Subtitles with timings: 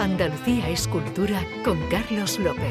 [0.00, 2.64] Andalucía Escultura con Carlos López.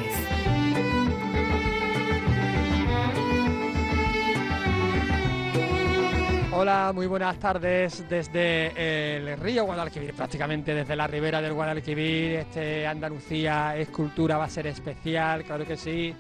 [6.52, 12.32] Hola, muy buenas tardes desde el río Guadalquivir, prácticamente desde la ribera del Guadalquivir.
[12.32, 16.16] Este Andalucía Escultura va a ser especial, claro que sí,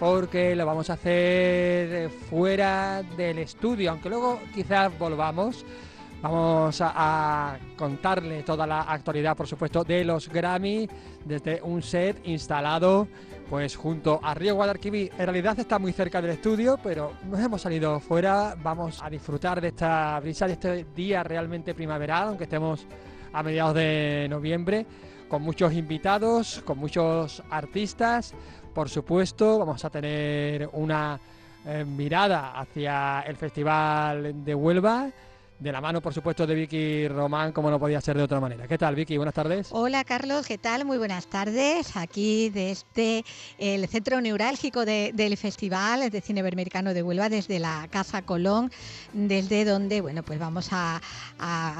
[0.00, 5.64] porque lo vamos a hacer fuera del estudio, aunque luego quizás volvamos.
[6.20, 10.88] Vamos a, contarle toda la actualidad, por supuesto, de los Grammy
[11.24, 13.06] desde un set instalado
[13.48, 15.12] pues junto a Río Guadalquivir.
[15.12, 18.56] En realidad está muy cerca del estudio, pero nos hemos salido fuera.
[18.60, 22.84] Vamos a disfrutar de esta brisa, de este día realmente primaveral, aunque estemos
[23.32, 24.84] a mediados de noviembre,
[25.28, 28.34] con muchos invitados, con muchos artistas.
[28.74, 31.18] Por supuesto, vamos a tener una
[31.64, 35.10] eh, mirada hacia el Festival de Huelva
[35.58, 38.68] de la mano, por supuesto, de Vicky Román, como no podía ser de otra manera.
[38.68, 39.16] ¿Qué tal, Vicky?
[39.16, 39.68] Buenas tardes.
[39.72, 40.84] Hola, Carlos, ¿qué tal?
[40.84, 41.96] Muy buenas tardes.
[41.96, 43.24] Aquí desde
[43.58, 48.70] el centro neurálgico del Festival de Cine Iberoamericano de Huelva, desde la Casa Colón,
[49.12, 51.00] desde donde, bueno, pues vamos a,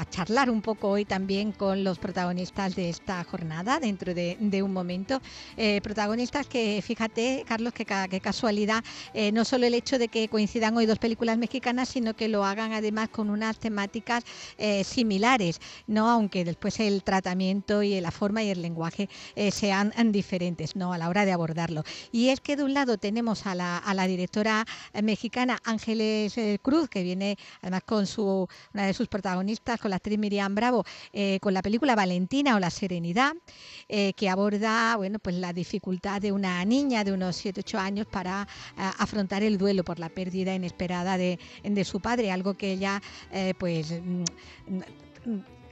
[0.09, 5.21] charlar un poco hoy también con los protagonistas de esta jornada, dentro de, un momento.
[5.55, 7.85] Eh, protagonistas que, fíjate, Carlos, que,
[8.19, 8.83] casualidad,
[9.13, 12.43] eh, no solo el hecho de que coincidan hoy dos películas mexicanas, sino que lo
[12.43, 13.68] hagan además con unas temáticas
[14.57, 16.09] eh, similares, ¿no?
[16.09, 20.93] aunque después el tratamiento y la forma y el lenguaje eh, sean diferentes ¿no?
[20.93, 21.83] a la hora de abordarlo.
[22.11, 24.65] Y es que de un lado tenemos a la, directora
[25.03, 29.97] mexicana Ángeles eh, Cruz, que viene además con su, una de sus protagonistas, con la
[29.97, 30.85] actriz Miriam Bravo,
[31.41, 33.33] con la película Valentina o La Serenidad,
[33.87, 39.43] que aborda bueno, pues la dificultad de una niña de unos 7-8 años para afrontar
[39.43, 41.37] el duelo por la pérdida inesperada de
[41.83, 43.01] su padre, algo que ella
[43.59, 44.23] pues mm,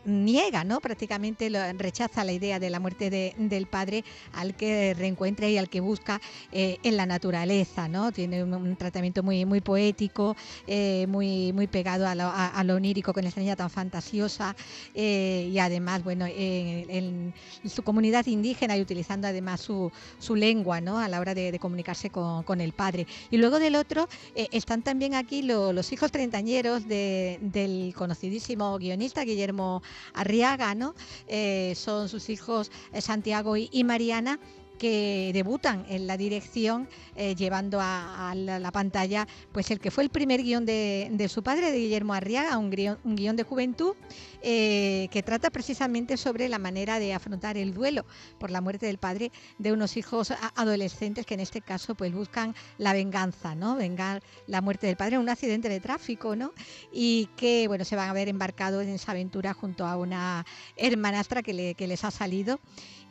[0.07, 0.79] niega, ¿no?
[0.79, 5.81] Prácticamente rechaza la idea de la muerte del padre al que reencuentra y al que
[5.81, 6.21] busca
[6.51, 8.11] eh, en la naturaleza, ¿no?
[8.11, 13.41] Tiene un, tratamiento muy, muy poético, eh, muy, muy pegado a lo, onírico con esta
[13.41, 14.55] niña tan fantasiosa
[14.93, 17.33] eh, y además, bueno, en,
[17.65, 19.91] su comunidad indígena y utilizando además su,
[20.35, 20.99] lengua, ¿no?
[20.99, 23.07] A la hora de, comunicarse con, el padre.
[23.29, 29.81] Y luego del otro están también aquí los hijos treintañeros del conocidísimo guionista Guillermo
[30.13, 30.95] Arriaga, ¿no?
[31.27, 34.39] Eh, son sus hijos eh, Santiago y Mariana
[34.77, 40.09] que debutan en la dirección eh, llevando a, la, pantalla pues el que fue el
[40.09, 43.95] primer guion de, su padre, de Guillermo Arriaga, un guion, un guion de juventud
[44.41, 48.05] eh, que trata precisamente sobre la manera de afrontar el duelo
[48.39, 52.55] por la muerte del padre de unos hijos adolescentes que en este caso pues buscan
[52.77, 53.75] la venganza, ¿no?
[53.75, 56.53] Vengar la muerte del padre en un accidente de tráfico, ¿no?
[56.91, 60.45] Y que bueno se van a ver embarcados en esa aventura junto a una
[60.75, 62.59] hermanastra que, que les ha salido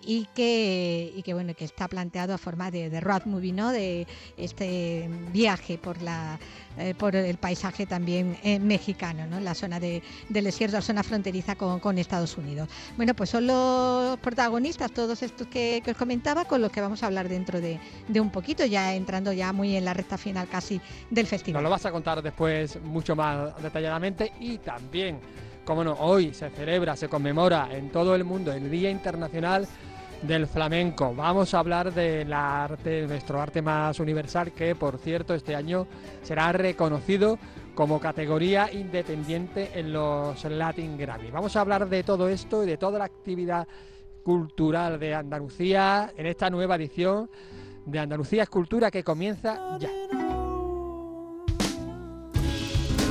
[0.06, 3.72] y que, y que bueno que está planteado a forma de, road movie, ¿no?
[3.72, 4.06] De
[4.36, 6.38] este viaje por la
[6.78, 9.40] eh, por el paisaje también eh, mexicano, ¿no?
[9.40, 12.68] La zona de, del desierto, la zona fronteriza con, con, Estados Unidos.
[12.98, 17.02] Bueno, pues son los protagonistas, todos estos que, que os comentaba, con los que vamos
[17.02, 20.48] a hablar dentro de, de, un poquito, ya entrando ya muy en la recta final
[20.48, 20.78] casi
[21.08, 21.62] del festival.
[21.62, 25.18] Nos lo vas a contar después mucho más detalladamente y también,
[25.64, 29.66] como no, hoy se celebra, se conmemora en todo el mundo el Día Internacional
[30.26, 31.14] del flamenco.
[31.14, 35.86] Vamos a hablar del arte, nuestro arte más universal, que por cierto este año
[36.22, 37.38] será reconocido
[37.74, 41.30] como categoría independiente en los Latin Grammy.
[41.30, 43.68] Vamos a hablar de todo esto y de toda la actividad
[44.24, 47.30] cultural de Andalucía en esta nueva edición
[47.84, 49.90] de Andalucía Escultura que comienza ya.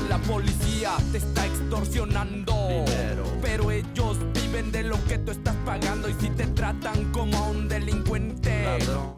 [0.10, 2.54] La policía te está extorsionando,
[4.66, 8.66] ellos de lo que tú estás pagando y si te tratan como un delincuente.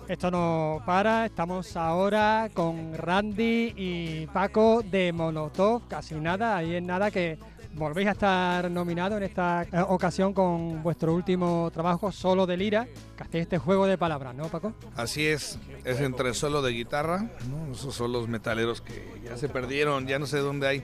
[0.07, 6.87] Esto no para, estamos ahora con Randy y Paco de Monotov, casi nada, ahí en
[6.87, 7.37] nada que
[7.73, 12.87] volvéis a estar nominado en esta eh, ocasión con vuestro último trabajo, Solo de Lira,
[13.15, 14.73] que hacéis este juego de palabras, ¿no, Paco?
[14.95, 17.29] Así es, es entre solo de guitarra,
[17.71, 20.83] esos son los metaleros que ya se perdieron, ya no sé dónde hay,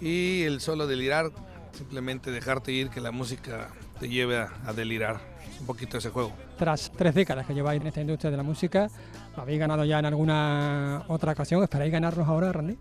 [0.00, 1.32] y el solo de lirar
[1.76, 3.68] simplemente dejarte ir, que la música
[4.00, 5.20] te lleve a, delirar.
[5.60, 6.32] un poquito ese juego.
[6.58, 8.88] Tras tres décadas que lleváis en esta industria de la música,
[9.36, 11.62] habéis ganado ya en alguna otra ocasión.
[11.62, 12.78] ¿Esperáis ganarnos ahora, Randy?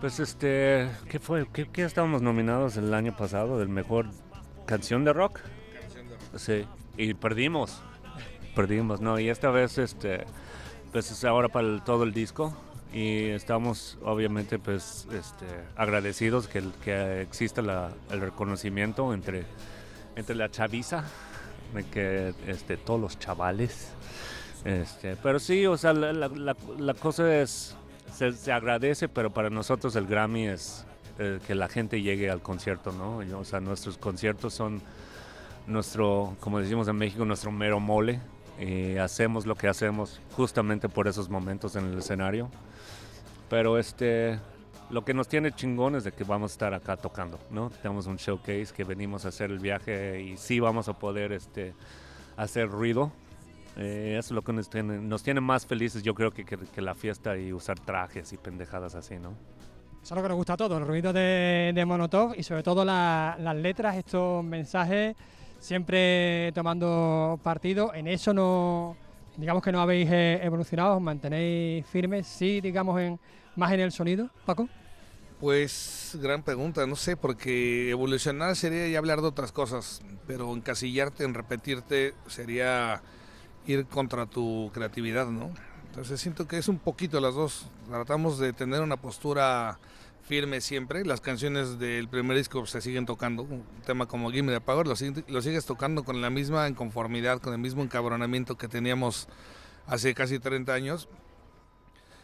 [0.00, 1.46] Pues este, ¿qué fue?
[1.50, 4.06] ¿Qué, estábamos nominados el año pasado del mejor
[4.66, 5.40] canción de rock?
[5.80, 6.38] Canción de rock.
[6.38, 6.64] Sí,
[6.96, 7.82] y perdimos.
[8.54, 9.18] Perdimos, ¿no?
[9.18, 10.24] Y esta vez, este,
[10.92, 12.56] pues es ahora para todo el disco
[12.94, 15.46] y estamos obviamente pues este,
[15.76, 17.60] agradecidos que, que exista
[18.10, 19.44] el reconocimiento entre,
[20.16, 21.04] entre la chaviza
[21.74, 23.88] de que este, todos los chavales.
[24.64, 27.76] Este, pero sí, o sea, la, la- la- la cosa es,
[28.14, 30.86] se, se agradece, pero para nosotros el Grammy es
[31.18, 33.18] eh, que la gente llegue al concierto, ¿no?
[33.38, 34.80] O sea, nuestros conciertos son
[35.66, 38.20] nuestro, como decimos en México, nuestro mero mole.
[38.60, 42.50] Y hacemos lo que hacemos justamente por esos momentos en el escenario.
[43.50, 44.38] Pero este,
[44.90, 47.70] lo que nos tiene chingón es de que vamos a estar acá tocando, ¿no?
[47.70, 51.74] Tenemos un showcase que venimos a hacer el viaje y sí vamos a poder este,
[52.36, 53.12] hacer ruido.
[53.76, 56.56] Eh, eso es lo que nos tiene, nos tiene más felices, yo creo, que, que,
[56.56, 59.30] que la fiesta y usar trajes y pendejadas así, ¿no?
[60.00, 62.84] Eso es lo que nos gusta a todos, el ruido de, de y sobre todo
[62.84, 65.16] la- las letras, estos mensajes,
[65.64, 67.94] siempre tomando partido.
[67.94, 68.96] En eso no,
[69.36, 73.18] digamos que no habéis eh, evolucionado, os mantenéis firmes, sí, digamos, en,
[73.56, 74.68] más en el sonido, Paco.
[75.40, 81.24] Pues gran pregunta, no sé, porque evolucionar sería ya hablar de otras cosas, pero encasillarte
[81.24, 83.00] en repetirte sería
[83.66, 85.50] ir contra tu creatividad, ¿no?
[85.86, 87.66] Entonces siento que es un poquito las dos.
[87.88, 89.78] Tratamos de tener una postura
[90.26, 91.04] firme siempre.
[91.04, 93.42] Las canciones del primer disco se siguen tocando.
[93.42, 97.40] Un tema como Gimme the Power lo, sig- lo sigues tocando con la misma inconformidad,
[97.40, 99.28] con el mismo encabronamiento que teníamos
[99.86, 101.08] hace casi 30 años.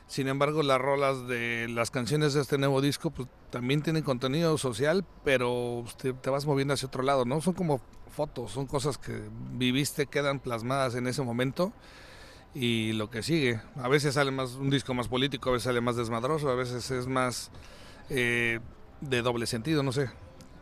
[0.07, 4.59] Sin embargo, las rolas de las canciones de este nuevo disco pues, también tienen contenido
[4.59, 7.41] social, pero te, te vas moviendo hacia otro lado, ¿no?
[7.41, 7.81] Son como
[8.11, 9.23] fotos, son cosas que
[9.53, 11.73] viviste, quedan plasmadas en ese momento
[12.55, 13.61] y lo que sigue.
[13.77, 16.91] A veces sale más un disco más político, a veces sale más desmadroso, a veces
[16.91, 17.53] es más
[18.11, 18.61] eh,
[19.01, 20.11] de doble sentido, no sé.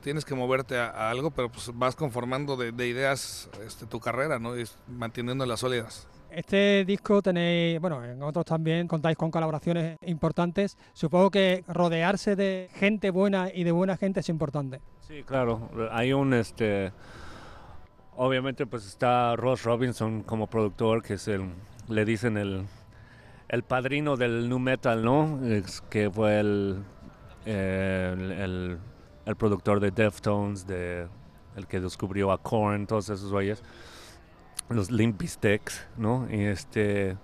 [0.02, 3.98] Tienes que moverte a, a algo, pero pues vas conformando de, de ideas este, tu
[3.98, 4.58] carrera, ¿no?
[4.58, 6.06] Y manteniéndolas sólidas.
[6.30, 10.76] Este disco tenéis, bueno, en otros también contáis con colaboraciones importantes.
[10.92, 14.80] Supongo que rodearse de gente buena y de buena gente es importante.
[15.00, 15.70] Sí, claro.
[15.90, 16.92] Hay un, este,
[18.14, 21.50] obviamente pues está Ross Robinson como productor, que es el,
[21.88, 22.66] le dicen el,
[23.48, 25.40] el padrino del nu metal, ¿no?
[25.46, 26.84] Es que fue el,
[27.52, 28.78] el,
[29.36, 31.06] productor de Deftones, de,
[31.56, 33.62] el que descubrió a Korn, todos esos güeyes,
[34.68, 35.22] los Limp
[35.96, 36.26] ¿no?
[36.30, 37.16] Y este...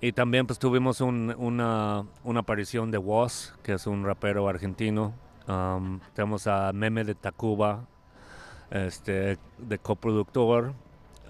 [0.00, 5.14] Y también pues tuvimos un- una, una aparición de Woz, que es un rapero argentino.
[5.48, 7.86] Um, tenemos a Meme de Tacuba,
[8.70, 10.74] este, de coproductor.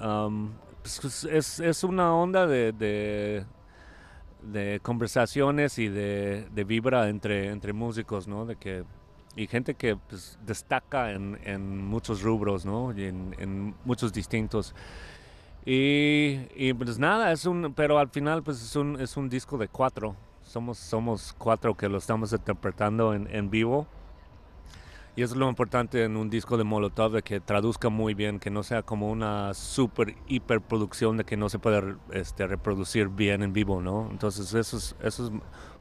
[0.03, 2.73] Um, pues, es, es una onda de,
[4.53, 8.47] de conversaciones y de, de vibra entre, entre músicos, ¿no?
[8.47, 8.85] De que,
[9.37, 12.97] y gente que pues, destaca en, en muchos rubros, ¿no?
[12.97, 14.75] Y en, en muchos distintos.
[15.67, 19.57] Y, y, pues nada, es un, pero al final pues es un, es un disco
[19.57, 20.15] de cuatro.
[20.43, 23.87] Somos, somos cuatro que lo estamos interpretando en, en vivo.
[25.17, 28.41] Y eso es lo importante en un disco de Molotov, de que traduzca muy bien,
[28.41, 33.45] que no sea como una super hiperproducción de que no se puede este, reproducir bien
[33.45, 34.09] en vivo, ¿no?
[34.11, 35.33] Entonces eso es, eso es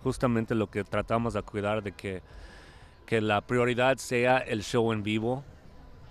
[0.04, 2.22] justamente lo que tratamos de cuidar, de que,
[3.08, 5.44] que la prioridad sea el show en vivo,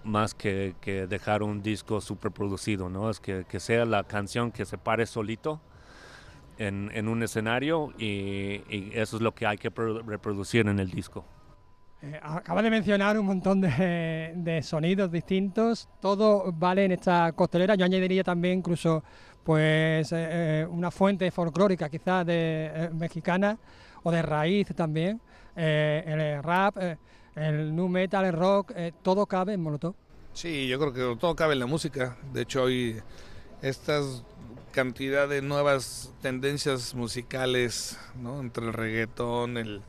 [0.02, 3.08] más que, que dejar un disco super producido, ¿no?
[3.08, 5.60] Es que, que sea la canción que se pare solito
[6.58, 10.80] en, en un escenario y, y eso es lo que hay que pro- reproducir en
[10.80, 11.24] el disco.
[12.04, 17.76] Eh, acaba de mencionar un montón de, sonidos distintos, todo vale en esta costelera.
[17.76, 19.04] Yo añadiría también incluso
[19.44, 23.56] pues eh, eh, una fuente folclórica quizás de eh, mexicana
[24.02, 25.20] o de raíz también.
[25.54, 26.76] El rap,
[27.36, 29.94] el nu metal, el rock, todo cabe en Molotov.
[30.32, 32.16] Sí, yo creo que todo cabe en la música.
[32.32, 33.00] De hecho, hoy
[33.60, 34.24] estas
[34.72, 38.40] cantidad de nuevas tendencias musicales, ¿no?
[38.40, 39.82] Entre el reggaetón, el,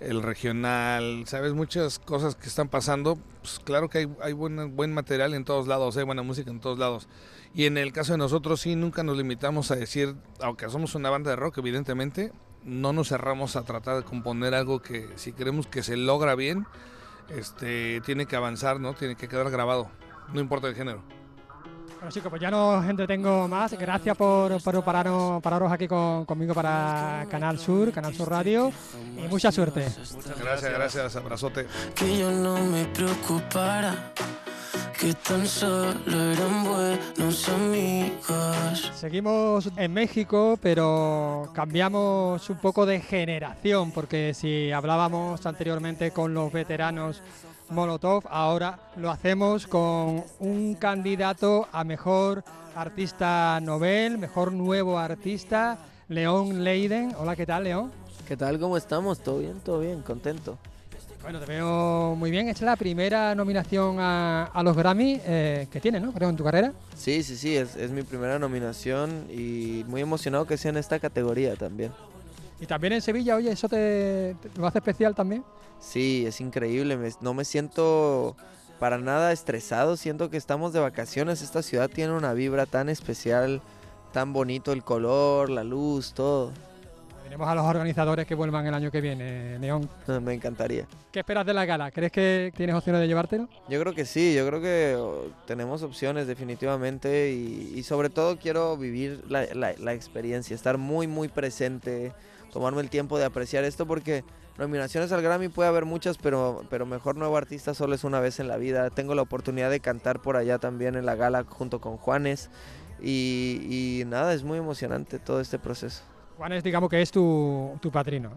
[0.00, 1.52] el regional, ¿sabes?
[1.54, 3.18] Muchas cosas que están pasando.
[3.40, 6.60] Pues claro que hay, hay buen, buen material en todos lados, hay buena música en
[6.60, 7.08] todos lados.
[7.54, 11.10] Y en el caso de nosotros sí, nunca nos limitamos a decir, aunque somos una
[11.10, 12.32] banda de rock, evidentemente,
[12.64, 16.66] no nos cerramos a tratar de componer algo que si queremos que se logra bien,
[17.28, 18.94] este, tiene que avanzar, ¿no?
[18.94, 19.90] Tiene que quedar grabado,
[20.32, 21.17] no importa el género.
[21.98, 23.72] Bueno chicos, pues ya no os entretengo más.
[23.72, 28.70] Gracias por, por pararos, pararos aquí con- conmigo para Canal Sur, Canal Sur Radio
[29.16, 29.86] y mucha suerte.
[30.40, 31.66] Gracias, gracias, abrazote.
[31.96, 34.12] que yo no me preocupara,
[34.98, 35.92] que tan solo
[36.32, 38.92] eran buenos amigos.
[38.94, 46.52] Seguimos en México, pero cambiamos un poco de generación, porque si hablábamos anteriormente con los
[46.52, 47.22] veteranos
[47.70, 52.42] Molotov, ahora lo hacemos con un candidato a mejor
[52.74, 57.14] artista novel, mejor nuevo artista, León Leiden.
[57.18, 57.92] Hola, ¿qué tal, León?
[58.26, 58.58] ¿Qué tal?
[58.58, 59.18] ¿Cómo estamos?
[59.20, 59.60] ¿Todo bien?
[59.64, 60.02] ¿Todo bien?
[60.02, 60.58] ¿Contento?
[61.22, 62.48] Bueno, te veo muy bien.
[62.48, 66.12] Esta es la primera nominación a, a los Grammy eh, que tienes, ¿no?
[66.12, 66.72] Creo en tu carrera.
[66.96, 70.98] Sí, sí, sí, es, es mi primera nominación y muy emocionado que sea en esta
[70.98, 71.92] categoría también.
[72.60, 75.44] Y también en Sevilla, oye, ¿eso te, te lo hace especial también?
[75.78, 78.36] Sí, es increíble, me- no me siento
[78.80, 83.60] para nada estresado, siento que estamos de vacaciones, esta ciudad tiene una vibra tan especial,
[84.12, 86.52] tan bonito el color, la luz, todo.
[87.22, 89.88] Tenemos a los organizadores que vuelvan el año que viene, Neón.
[90.22, 90.86] Me encantaría.
[91.12, 91.90] ¿Qué esperas de la gala?
[91.90, 93.48] ¿Crees que tienes opciones de llevártelo?
[93.68, 98.38] Yo creo que sí, yo creo que oh, tenemos opciones definitivamente y, y sobre todo
[98.38, 102.12] quiero vivir la, la- la experiencia, estar muy muy presente,
[102.58, 104.24] tomarme el tiempo de apreciar esto porque
[104.58, 108.40] nominaciones al Grammy puede haber muchas, pero, pero mejor nuevo artista solo es una vez
[108.40, 108.90] en la vida.
[108.90, 112.50] Tengo la oportunidad de cantar por allá también en la gala junto con Juanes
[113.00, 116.02] y, y nada, es muy emocionante todo este proceso.
[116.36, 118.32] Juanes, digamos que es tu, tu padrino.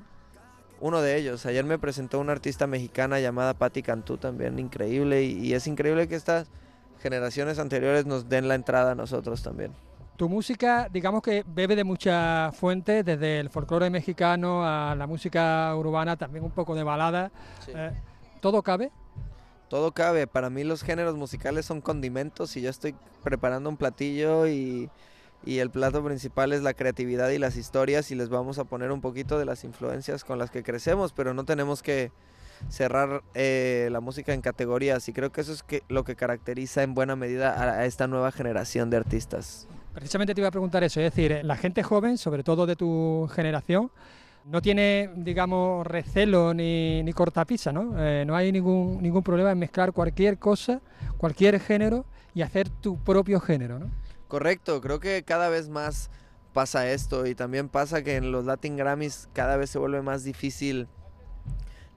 [0.80, 1.48] Uno de ellos.
[1.48, 5.24] Ayer me presentó una artista mexicana llamada Patti Cantú, también increíble.
[5.24, 6.48] Y, y es increíble que estas
[7.01, 9.72] generaciones anteriores nos den la entrada a nosotros también.
[10.22, 15.75] Tu música, digamos que bebe de muchas fuentes, desde el folclore mexicano a la música
[15.75, 17.32] urbana, también un poco de balada.
[17.66, 17.72] Sí.
[17.74, 17.90] Eh,
[18.40, 18.92] ¿Todo cabe?
[19.68, 20.28] Todo cabe.
[20.28, 24.92] Para mí los géneros musicales son condimentos y yo estoy preparando un platillo y,
[25.44, 28.92] y el plato principal es la creatividad y las historias y les vamos a poner
[28.92, 32.12] un poquito de las influencias con las que crecemos, pero no tenemos que
[32.70, 36.84] cerrar eh, la música en categorías y creo que eso es que, lo que caracteriza
[36.84, 39.68] en buena medida a- a esta nueva generación de artistas.
[39.93, 43.29] Precisamente te iba a preguntar eso, es decir, la gente joven, sobre todo de tu
[43.33, 43.91] generación,
[44.45, 47.93] no tiene, digamos, recelo ni, ni cortapisa, ¿no?
[47.98, 50.81] Eh, no hay ningún, ningún problema en mezclar cualquier cosa,
[51.17, 53.91] cualquier género y hacer tu propio género, ¿no?
[54.27, 56.10] Correcto, creo que cada vez más
[56.53, 60.24] pasa esto y también pasa que en los Latin Grammys cada vez se vuelve más
[60.24, 60.88] difícil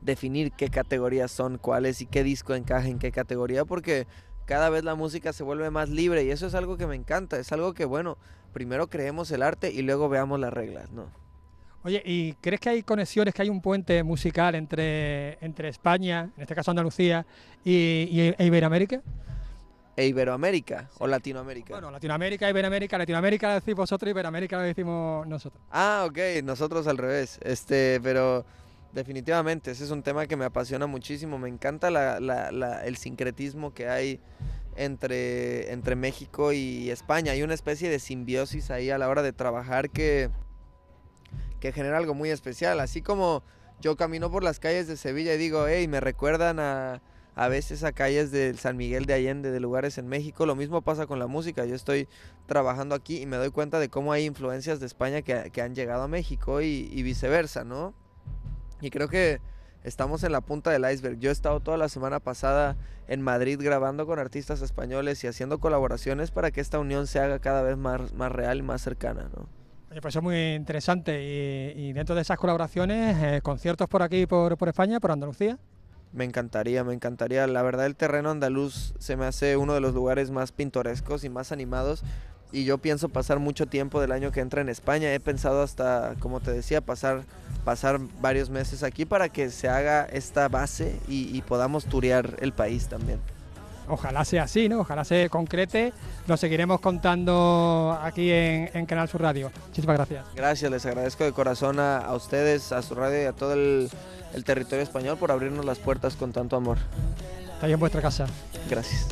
[0.00, 4.06] definir qué categorías son cuáles y qué disco encaja en qué categoría porque
[4.46, 7.38] cada vez la música se vuelve más libre y eso es algo que me encanta,
[7.38, 8.18] es algo que bueno,
[8.52, 11.06] primero creemos el arte y luego veamos las reglas, ¿no?
[11.82, 16.42] Oye, ¿y crees que hay conexiones, que hay un puente musical entre, entre España, en
[16.42, 17.26] este caso Andalucía,
[17.62, 17.72] y,
[18.10, 19.02] y- e Iberoamérica?
[19.96, 21.74] E Iberoamérica o Latinoamérica.
[21.74, 25.62] Bueno, Latinoamérica, Iberoamérica, Latinoamérica lo decís vosotros, Iberoamérica lo decimos nosotros.
[25.70, 27.38] Ah, ok, nosotros al revés.
[27.42, 28.44] Este, pero
[28.94, 31.38] definitivamente ese es un tema que me apasiona muchísimo.
[31.38, 34.20] Me encanta la- la- la- el sincretismo que hay
[34.76, 37.32] entre, entre México y España.
[37.32, 40.30] Hay una especie de simbiosis ahí a la hora de trabajar que,
[41.60, 42.80] que genera algo muy especial.
[42.80, 43.42] Así como
[43.80, 47.02] yo camino por las calles de Sevilla y digo, hey, me recuerdan a,
[47.34, 50.46] a veces a calles de San Miguel de Allende, de lugares en México.
[50.46, 51.64] Lo mismo pasa con la música.
[51.64, 52.08] Yo estoy
[52.46, 55.74] trabajando aquí y me doy cuenta de cómo hay influencias de España que, que han
[55.74, 57.94] llegado a México y, y viceversa, ¿no?
[58.84, 59.40] Y creo que
[59.82, 61.18] estamos en la punta del iceberg.
[61.18, 62.76] Yo he estado toda la semana pasada
[63.08, 67.38] en Madrid grabando con artistas españoles y haciendo colaboraciones para que esta unión se haga
[67.38, 69.48] cada vez más, más real y más cercana, ¿no?
[69.90, 71.22] Oye, pues es muy interesante.
[71.22, 75.58] Y, y dentro de esas colaboraciones, eh, conciertos por aquí, por, por España, por Andalucía.
[76.12, 77.46] Me encantaría, me encantaría.
[77.46, 81.30] La verdad el terreno andaluz se me hace uno de los lugares más pintorescos y
[81.30, 82.04] más animados.
[82.54, 85.12] Y yo pienso pasar mucho tiempo del año que entra en España.
[85.12, 87.22] He pensado hasta, como te decía, pasar,
[87.64, 92.52] pasar varios meses aquí para que se haga esta base y, y podamos turear el
[92.52, 93.18] país también.
[93.88, 94.78] Ojalá sea así, ¿no?
[94.80, 95.92] Ojalá se concrete.
[96.28, 99.50] Lo seguiremos contando aquí en, en Canal Sur Radio.
[99.66, 100.24] Muchísimas gracias.
[100.36, 103.90] Gracias, les agradezco de corazón a, a ustedes, a su radio y a todo el,
[104.32, 106.78] el territorio español por abrirnos las puertas con tanto amor.
[107.54, 108.26] Estáis en vuestra casa.
[108.70, 109.08] Gracias.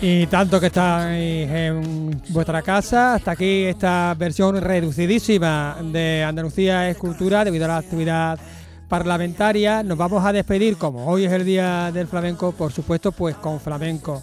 [0.00, 7.44] Y tanto que estáis en vuestra casa, hasta aquí esta versión reducidísima de Andalucía Escultura
[7.44, 8.38] debido a la actividad
[8.88, 9.82] parlamentaria.
[9.82, 13.58] Nos vamos a despedir, como hoy es el Día del Flamenco, por supuesto, pues con
[13.58, 14.22] flamenco.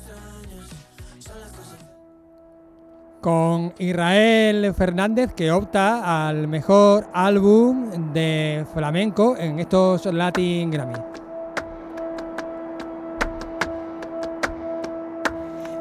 [3.19, 11.24] Con Israel Fernández, que opta al mejor álbum de flamenco en estos Latin Grammy.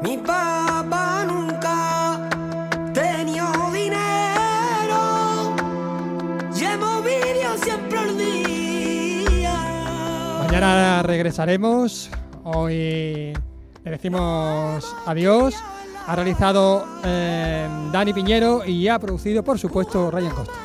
[0.05, 2.29] Mi papá nunca
[2.93, 5.55] tenía dinero
[6.79, 9.55] movilio siempre el día.
[10.43, 12.11] Mañana regresaremos.
[12.43, 13.33] Hoy
[13.83, 15.55] le decimos adiós.
[16.05, 20.64] Ha realizado eh, Dani Piñero y ha producido, por supuesto, Ryan Costa.